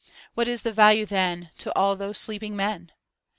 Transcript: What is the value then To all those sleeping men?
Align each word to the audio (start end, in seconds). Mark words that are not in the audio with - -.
What 0.33 0.47
is 0.47 0.63
the 0.63 0.73
value 0.73 1.05
then 1.05 1.51
To 1.59 1.71
all 1.77 1.95
those 1.95 2.17
sleeping 2.17 2.55
men? 2.55 2.91